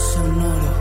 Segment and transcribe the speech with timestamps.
[0.00, 0.72] Sonoro.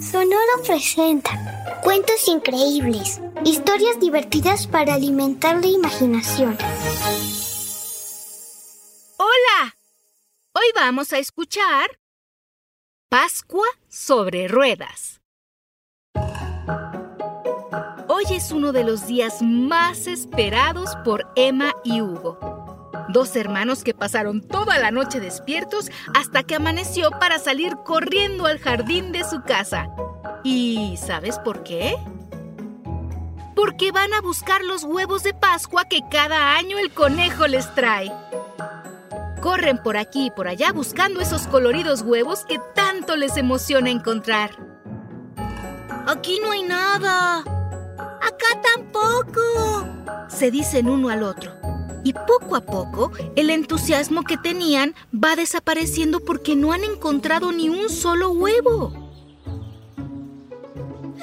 [0.00, 6.56] Sonoro presenta cuentos increíbles, historias divertidas para alimentar la imaginación.
[9.18, 9.76] Hola,
[10.54, 11.98] hoy vamos a escuchar
[13.10, 15.20] Pascua sobre ruedas.
[18.08, 22.51] Hoy es uno de los días más esperados por Emma y Hugo
[23.12, 28.58] dos hermanos que pasaron toda la noche despiertos hasta que amaneció para salir corriendo al
[28.58, 29.88] jardín de su casa.
[30.42, 31.94] ¿Y sabes por qué?
[33.54, 38.10] Porque van a buscar los huevos de Pascua que cada año el conejo les trae.
[39.40, 44.50] Corren por aquí y por allá buscando esos coloridos huevos que tanto les emociona encontrar.
[46.06, 47.38] Aquí no hay nada.
[47.38, 49.86] Acá tampoco.
[50.28, 51.61] Se dicen uno al otro
[52.04, 57.68] y poco a poco el entusiasmo que tenían va desapareciendo porque no han encontrado ni
[57.68, 59.02] un solo huevo.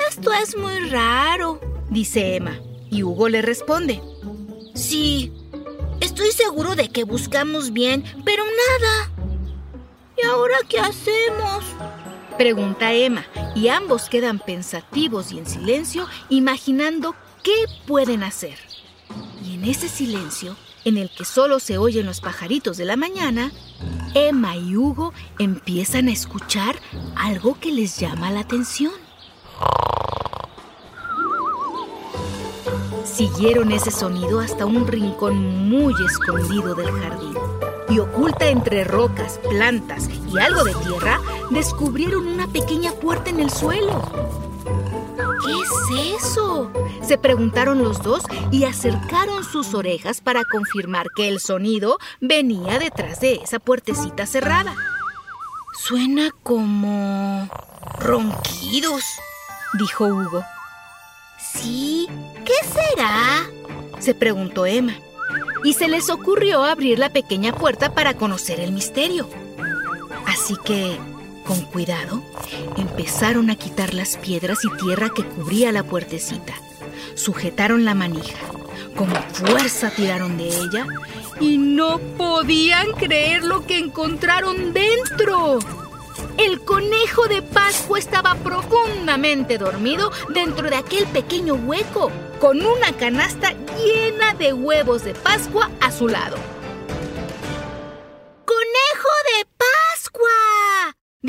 [0.09, 4.01] Esto es muy raro, dice Emma, y Hugo le responde.
[4.73, 5.31] Sí,
[5.99, 9.11] estoy seguro de que buscamos bien, pero nada.
[10.21, 11.63] ¿Y ahora qué hacemos?
[12.37, 18.57] Pregunta Emma, y ambos quedan pensativos y en silencio, imaginando qué pueden hacer.
[19.45, 23.51] Y en ese silencio, en el que solo se oyen los pajaritos de la mañana,
[24.13, 26.75] Emma y Hugo empiezan a escuchar
[27.15, 28.93] algo que les llama la atención.
[33.03, 37.37] Siguieron ese sonido hasta un rincón muy escondido del jardín
[37.89, 43.49] y oculta entre rocas, plantas y algo de tierra, descubrieron una pequeña puerta en el
[43.49, 44.48] suelo.
[45.89, 46.71] ¿Qué es eso?
[47.01, 53.19] Se preguntaron los dos y acercaron sus orejas para confirmar que el sonido venía detrás
[53.19, 54.75] de esa puertecita cerrada.
[55.73, 57.49] Suena como...
[57.97, 59.03] ronquidos,
[59.79, 60.43] dijo Hugo.
[61.39, 62.07] Sí,
[62.45, 63.49] ¿qué será?
[63.99, 64.93] se preguntó Emma.
[65.63, 69.27] Y se les ocurrió abrir la pequeña puerta para conocer el misterio.
[70.25, 70.99] Así que
[71.49, 72.21] con cuidado,
[72.77, 76.53] empezaron a quitar las piedras y tierra que cubría la puertecita.
[77.15, 78.37] Sujetaron la manija,
[78.95, 80.85] con fuerza tiraron de ella
[81.39, 85.57] y no podían creer lo que encontraron dentro.
[86.37, 93.55] El conejo de Pascua estaba profundamente dormido dentro de aquel pequeño hueco, con una canasta
[93.75, 96.58] llena de huevos de Pascua a su lado.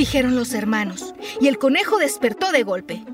[0.00, 3.04] Dijeron los hermanos, y el conejo despertó de golpe.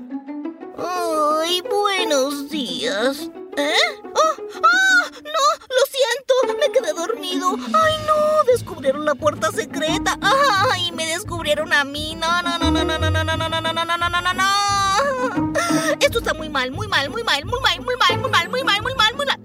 [0.77, 3.29] ¡Ay, buenos días!
[3.57, 3.73] ¿Eh?
[4.05, 4.35] ¡Oh!
[4.39, 5.09] ¡Oh!
[5.21, 5.43] ¡No!
[5.67, 6.57] ¡Lo siento!
[6.57, 7.57] Me quedé dormido.
[7.73, 8.49] ¡Ay, no!
[8.49, 10.17] Descubrieron la puerta secreta.
[10.21, 10.93] ¡Ay!
[10.93, 12.15] Me descubrieron a mí.
[12.15, 14.33] No, no, no, no, no, no, no, no, no, no, no, no, no, no, no,
[14.33, 15.53] no.
[15.99, 18.63] Esto está muy mal, muy mal, muy mal, muy mal, muy mal, muy mal, muy
[18.63, 19.39] mal, muy mal, muy mal.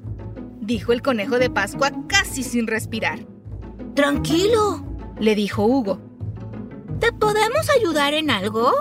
[0.60, 3.26] Dijo el conejo de Pascua casi sin respirar.
[3.96, 4.86] Tranquilo,
[5.18, 6.11] le dijo Hugo.
[7.22, 8.72] ¿Te podemos ayudar en algo?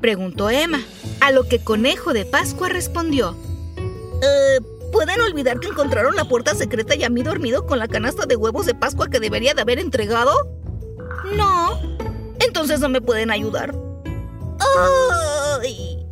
[0.00, 0.82] Preguntó Emma,
[1.20, 3.36] a lo que Conejo de Pascua respondió.
[3.76, 4.60] Eh,
[4.90, 8.34] ¿Pueden olvidar que encontraron la puerta secreta y a mí dormido con la canasta de
[8.34, 10.32] huevos de Pascua que debería de haber entregado?
[11.36, 11.80] No.
[12.40, 13.72] Entonces no me pueden ayudar.
[15.62, 16.04] ¡Ay!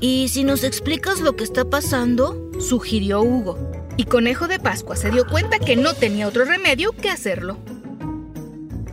[0.00, 2.50] ¿Y si nos explicas lo que está pasando?
[2.60, 3.56] sugirió Hugo.
[3.96, 7.56] Y Conejo de Pascua se dio cuenta que no tenía otro remedio que hacerlo.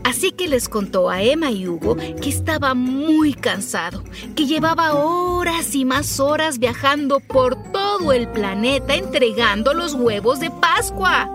[0.10, 4.04] Así que les contó a Emma y Hugo que estaba muy cansado,
[4.36, 10.50] que llevaba horas y más horas viajando por todo el planeta entregando los huevos de
[10.50, 11.30] Pascua.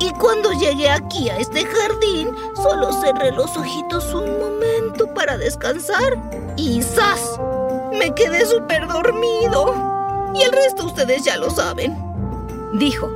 [0.00, 6.20] Y cuando llegué aquí a este jardín, solo cerré los ojitos un momento para descansar
[6.56, 7.38] y ¡zas!
[7.96, 10.32] Me quedé súper dormido.
[10.34, 11.96] Y el resto ustedes ya lo saben.
[12.74, 13.08] Dijo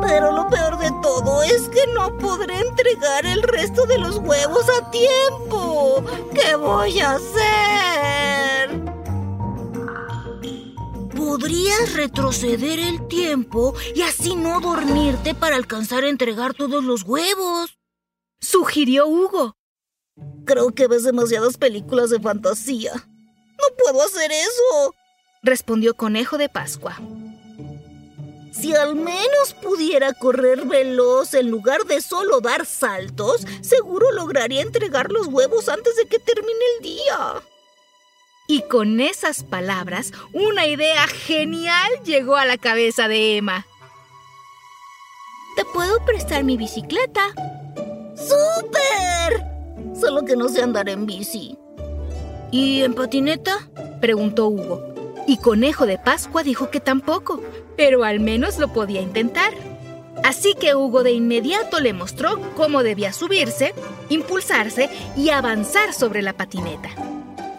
[0.00, 4.66] pero lo peor de todo es que no podré entregar el resto de los huevos
[4.68, 6.02] a tiempo.
[6.34, 8.82] ¿Qué voy a hacer?
[11.16, 17.78] Podrías retroceder el tiempo y así no dormirte para alcanzar a entregar todos los huevos.
[18.40, 19.56] Sugirió Hugo.
[20.44, 22.92] Creo que ves demasiadas películas de fantasía.
[22.94, 24.94] No puedo hacer eso.
[25.42, 26.98] Respondió Conejo de Pascua.
[28.58, 35.12] Si al menos pudiera correr veloz en lugar de solo dar saltos, seguro lograría entregar
[35.12, 37.42] los huevos antes de que termine el día.
[38.48, 43.66] Y con esas palabras, una idea genial llegó a la cabeza de Emma.
[45.56, 47.34] ¿Te puedo prestar mi bicicleta?
[48.14, 49.44] ¡Súper!
[50.00, 51.58] Solo que no sé andar en bici.
[52.50, 53.68] ¿Y en patineta?
[54.00, 54.95] preguntó Hugo.
[55.26, 57.42] Y Conejo de Pascua dijo que tampoco,
[57.76, 59.52] pero al menos lo podía intentar.
[60.24, 63.74] Así que Hugo de inmediato le mostró cómo debía subirse,
[64.08, 66.90] impulsarse y avanzar sobre la patineta.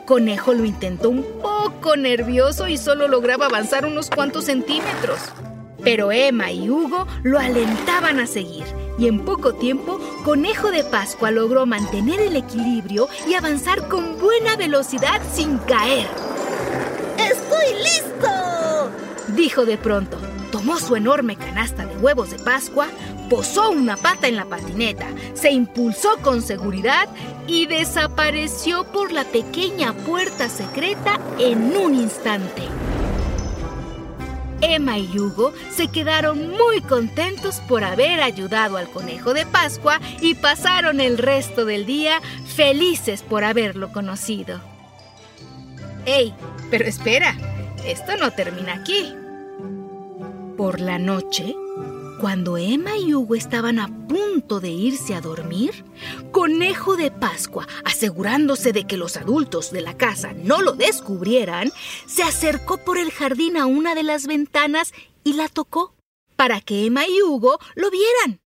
[0.06, 5.20] Conejo lo intentó un poco nervioso y solo lograba avanzar unos cuantos centímetros.
[5.84, 8.66] Pero Emma y Hugo lo alentaban a seguir
[8.98, 14.56] y en poco tiempo Conejo de Pascua logró mantener el equilibrio y avanzar con buena
[14.56, 16.08] velocidad sin caer.
[17.88, 18.92] ¡Estoy listo!
[19.36, 20.18] Dijo de pronto.
[20.52, 22.88] Tomó su enorme canasta de huevos de Pascua,
[23.30, 27.10] posó una pata en la patineta, se impulsó con seguridad
[27.48, 32.64] y desapareció por la pequeña puerta secreta en un instante.
[34.62, 40.34] Emma y Hugo se quedaron muy contentos por haber ayudado al conejo de Pascua y
[40.36, 42.22] pasaron el resto del día
[42.56, 44.60] felices por haberlo conocido.
[46.06, 46.34] ¡Ey!
[46.72, 47.36] Pero espera,
[47.86, 49.14] esto no termina aquí.
[50.58, 51.56] Por la noche,
[52.20, 55.86] cuando Emma y Hugo estaban a punto de irse a dormir,
[56.32, 61.72] Conejo de Pascua, asegurándose de que los adultos de la casa no lo descubrieran,
[62.08, 64.94] se acercó por el jardín a una de las ventanas
[65.24, 65.94] y la tocó
[66.36, 68.40] para que Emma y Hugo lo vieran.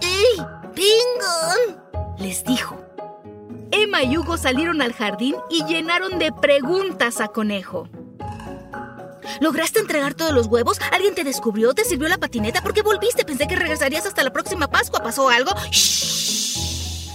[0.00, 0.38] ¡Ey!
[0.74, 2.16] ¡Vengan!
[2.18, 2.81] Les dijo.
[4.02, 7.88] Y Hugo salieron al jardín y llenaron de preguntas a Conejo.
[9.40, 10.78] ¿Lograste entregar todos los huevos?
[10.90, 11.72] ¿Alguien te descubrió?
[11.72, 12.62] ¿Te sirvió la patineta?
[12.62, 13.24] ¿Por qué volviste?
[13.24, 15.02] Pensé que regresarías hasta la próxima Pascua.
[15.02, 15.52] ¿Pasó algo?
[15.70, 17.08] ¡Shh!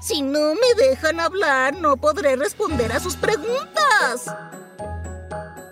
[0.00, 4.24] Si no me dejan hablar, no podré responder a sus preguntas.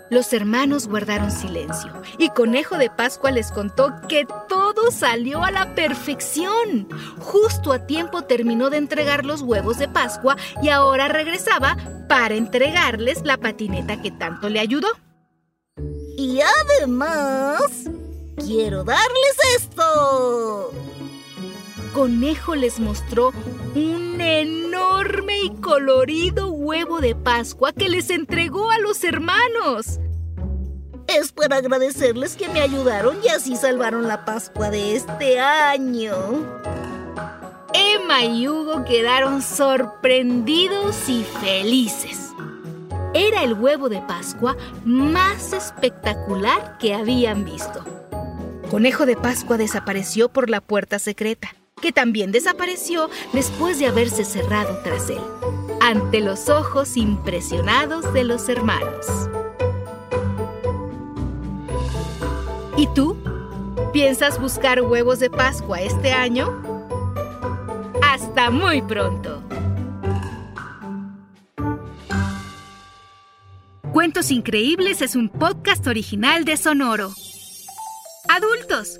[0.09, 5.75] Los hermanos guardaron silencio y Conejo de Pascua les contó que todo salió a la
[5.75, 6.89] perfección.
[7.19, 11.77] Justo a tiempo terminó de entregar los huevos de Pascua y ahora regresaba
[12.07, 14.87] para entregarles la patineta que tanto le ayudó.
[16.17, 17.61] Y además,
[18.37, 20.73] quiero darles esto.
[21.93, 23.33] Conejo les mostró
[23.75, 29.99] un enorme y colorido huevo de Pascua que les entregó a los hermanos.
[31.07, 36.13] Es para agradecerles que me ayudaron y así salvaron la Pascua de este año.
[37.73, 42.29] Emma y Hugo quedaron sorprendidos y felices.
[43.15, 44.55] Era el huevo de Pascua
[44.85, 47.83] más espectacular que habían visto.
[48.69, 54.79] Conejo de Pascua desapareció por la puerta secreta que también desapareció después de haberse cerrado
[54.83, 55.21] tras él,
[55.81, 59.05] ante los ojos impresionados de los hermanos.
[62.77, 63.17] ¿Y tú?
[63.91, 66.61] ¿Piensas buscar huevos de Pascua este año?
[68.01, 69.43] Hasta muy pronto.
[73.91, 77.11] Cuentos Increíbles es un podcast original de Sonoro.
[78.29, 78.99] Adultos,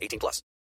[0.01, 0.41] 18 plus.